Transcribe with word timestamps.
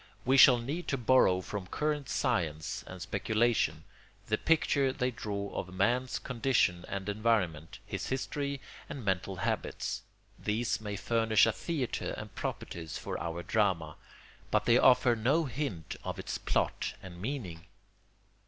We 0.25 0.35
shall 0.35 0.57
need 0.57 0.87
to 0.87 0.97
borrow 0.97 1.41
from 1.41 1.67
current 1.67 2.09
science 2.09 2.83
and 2.87 2.99
speculation 2.99 3.83
the 4.29 4.37
picture 4.39 4.91
they 4.91 5.11
draw 5.11 5.53
of 5.53 5.71
man's 5.71 6.17
conditions 6.17 6.85
and 6.85 7.07
environment, 7.07 7.77
his 7.85 8.07
history 8.07 8.61
and 8.89 9.05
mental 9.05 9.35
habits. 9.35 10.01
These 10.39 10.81
may 10.81 10.95
furnish 10.95 11.45
a 11.45 11.51
theatre 11.51 12.13
and 12.17 12.33
properties 12.33 12.97
for 12.97 13.19
our 13.21 13.43
drama; 13.43 13.95
but 14.49 14.65
they 14.65 14.79
offer 14.79 15.15
no 15.15 15.45
hint 15.45 15.95
of 16.03 16.17
its 16.17 16.39
plot 16.39 16.95
and 17.03 17.21
meaning. 17.21 17.67